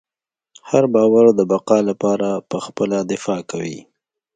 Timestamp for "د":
1.35-1.41